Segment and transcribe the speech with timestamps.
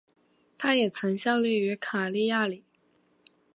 [0.57, 2.65] 他也曾效力于卡利亚里。